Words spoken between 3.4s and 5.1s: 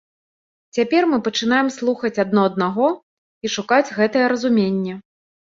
і шукаць гэтае разуменне.